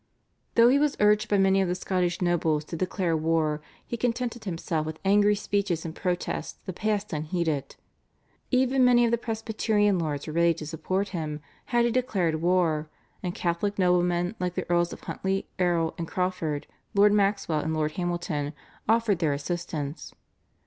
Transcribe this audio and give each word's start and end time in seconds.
Though 0.55 0.69
he 0.69 0.79
was 0.79 0.97
urged 0.99 1.29
by 1.29 1.37
many 1.37 1.61
of 1.61 1.67
the 1.67 1.75
Scottish 1.75 2.23
nobles 2.23 2.65
to 2.65 2.75
declare 2.75 3.15
war 3.15 3.61
he 3.85 3.97
contented 3.97 4.45
himself 4.45 4.83
with 4.83 4.97
angry 5.05 5.35
speeches 5.35 5.85
and 5.85 5.93
protests 5.95 6.57
that 6.65 6.73
passed 6.73 7.13
unheeded. 7.13 7.75
Even 8.49 8.83
many 8.83 9.05
of 9.05 9.11
the 9.11 9.19
Presbyterian 9.19 9.99
lords 9.99 10.25
were 10.25 10.33
ready 10.33 10.55
to 10.55 10.65
support 10.65 11.09
him 11.09 11.39
had 11.65 11.85
he 11.85 11.91
declared 11.91 12.41
war, 12.41 12.89
and 13.21 13.35
Catholic 13.35 13.77
noblemen 13.77 14.33
like 14.39 14.55
the 14.55 14.67
Earls 14.71 14.91
of 14.91 15.01
Huntly, 15.01 15.47
Erroll, 15.59 15.93
and 15.99 16.07
Crawford, 16.07 16.65
Lord 16.95 17.13
Maxwell, 17.13 17.59
and 17.59 17.75
Lord 17.75 17.91
Hamilton, 17.91 18.53
offered 18.89 19.19
their 19.19 19.33
assistance. 19.33 20.15